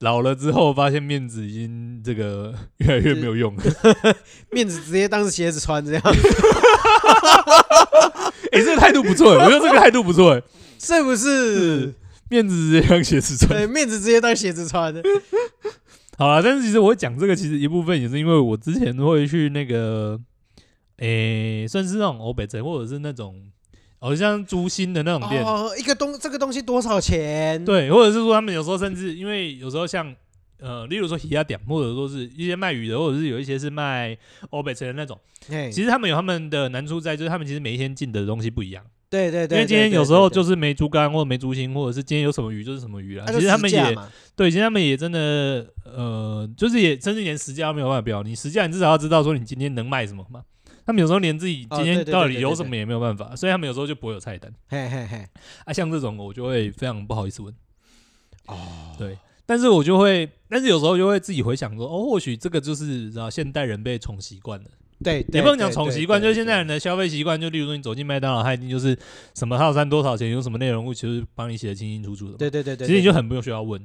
[0.00, 3.62] 老了之后，发现面子已经这个 越来越没有用了。
[4.50, 6.02] 面子直接当鞋子穿这样。
[8.50, 10.40] 哎，这个态度不错，我觉得这个态度不错，
[10.78, 11.94] 是不是？
[12.30, 13.50] 面子直接当鞋子穿。
[13.50, 14.94] 对，面子直接当鞋子穿。
[16.20, 20.20] 好了，但是其实我讲这个，其实一部分也是因为我之前会去那个，
[20.98, 23.50] 诶、欸，算是那种欧北城，或者是那种，
[23.98, 25.42] 好像租新的那种店。
[25.42, 27.64] 哦，一个东这个东西多少钱？
[27.64, 30.14] 对，或者是说他们有时候甚至因为有时候像，
[30.58, 34.14] 呃，例如说鱼仔店，或者说是一些卖鱼的，或者是有一些是卖
[34.50, 35.18] 欧北城的那种。
[35.48, 38.84] 嘿其实他们有他们的难处在，就是他们其实每一天进的东西不一样。
[39.10, 43.26] 对对对，因为今天有时候就是没猪肝或者没猪心，或者是今天有什么鱼就是什么鱼啊。
[43.26, 43.98] 其实他们也
[44.36, 48.22] 对，其实他们也真的呃，就是也甚至连时价没有办法标。
[48.22, 50.42] 你时价你至少要知道说你今天能卖什么嘛。
[50.86, 54.52] 他们有时候连自己今天到底有什么也没有办法，所以他们有时候就不会有菜单。
[54.68, 55.26] 嘿嘿嘿，
[55.64, 57.54] 啊，像这种我就会非常不好意思问。
[58.46, 58.56] 哦，
[58.98, 64.70] 对，但是我就会，但是有时候就会自己回想说，哦，或许这个就是然后现代人被宠习惯了。
[65.02, 67.40] 对，也不能讲宠习惯，就是现在人的消费习惯。
[67.40, 68.96] 就例如说，你走进麦当劳，他一定就是
[69.34, 72.36] 什么套餐多少钱，有什么内容物，其实帮你写的清清楚楚的。
[72.36, 73.80] 对对对对，其实你就很不用需要问。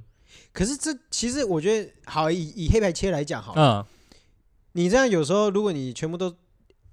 [0.51, 3.85] 可是这其实我觉得，好以以黑白切来讲，好，嗯，
[4.73, 6.29] 你这样有时候，如果你全部都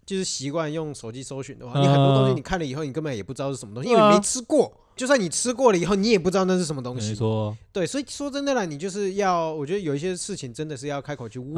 [0.06, 4.72] 就是习惯用手机搜寻的话，你很多东西你看了以后，你根本也不知道是什么东西，因为你没吃过。
[5.02, 7.08] 就算你吃过了以后，你也不知道那是什么东西。
[7.08, 11.54] 没错，对，所以说真的啦，你就是要，我觉得有一些事情真的是要开口去问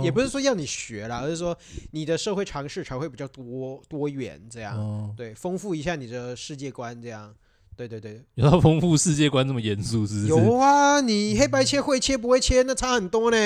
[0.00, 1.54] 你，也不是说要你学啦，而是说
[1.90, 7.30] 你的社会常识才会比较多多元，这样，对，丰富一下你的世界观，这样，
[7.76, 8.22] 对对对。
[8.36, 10.26] 有要丰富世界观这么严肃是不是？
[10.28, 13.36] 有啊，你黑白切会切不会切，那差很多呢。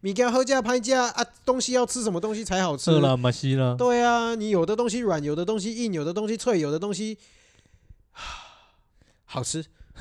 [0.00, 2.90] 米干喝价拍价啊，东西要吃什么东西才好吃？
[3.76, 7.16] 对啊，你有的东西软，有的东西硬，有的东西脆，有的东西。
[9.24, 9.64] 好吃，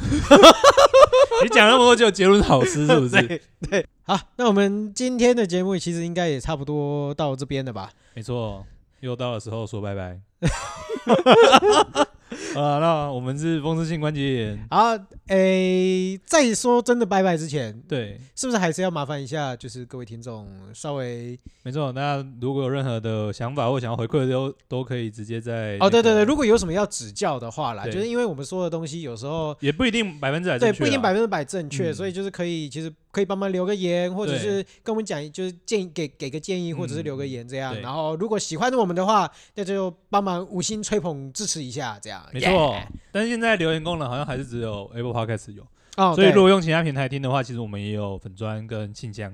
[1.44, 3.22] 你讲那么多就结论好吃是不是？
[3.28, 7.92] 对，对，好，那我们今天的节目其实应该也差不多到这边了吧？
[8.14, 8.66] 没错，
[9.02, 10.20] 又到了时候说拜拜。
[12.56, 14.68] 啊，那我们是风湿性关节炎。
[14.70, 14.90] 好，
[15.28, 21.92] 诶、欸，在说真的拜拜之前，对，是不是还是要麻烦一下，就是各位听众稍微，没错。
[21.92, 25.86] 那如果有任何的想法或想要回馈的，都都可以直接在、那个。
[25.86, 37.76] 哦，对对对，如果有什么要指教的话啦，就是因为我们说的东西有时候也不一定百分之百对，不一定百分之百正确，嗯、所以就是可以，其实可以帮忙留个言，或者是跟我们讲，就是建议给给个建议，或者是留个言这样。
[37.76, 42.28] 嗯、然后如果喜欢我们的话，那就帮忙五星吹捧支持一下，这样。
[42.34, 42.76] 没错。
[43.12, 45.62] 但是现在留言功能好像还是只有 Apple Podcast 有，
[45.98, 49.32] 哦、所以如果用其他平台听的话，其实我们也有粉砖跟信箱，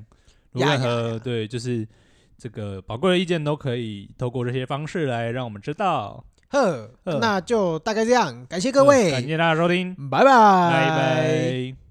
[0.52, 1.88] 如任何对就是
[2.38, 6.22] 这个宝贵的意见都可以透过这些方式来让我们知道。
[6.50, 7.18] 呵，呵。
[7.22, 11.89] 那就大概这样，感谢各位，感谢大家收听，拜拜，拜拜。